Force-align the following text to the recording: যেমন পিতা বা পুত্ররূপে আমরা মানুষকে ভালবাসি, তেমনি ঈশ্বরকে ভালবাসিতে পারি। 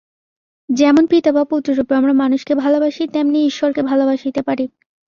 যেমন 0.69 1.03
পিতা 1.05 1.29
বা 1.31 1.43
পুত্ররূপে 1.43 1.93
আমরা 1.95 2.13
মানুষকে 2.13 2.53
ভালবাসি, 2.55 3.03
তেমনি 3.07 3.39
ঈশ্বরকে 3.45 3.81
ভালবাসিতে 3.81 4.41
পারি। 4.43 4.65